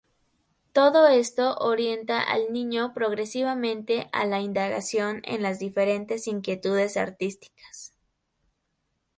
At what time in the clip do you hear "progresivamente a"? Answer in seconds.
2.91-4.25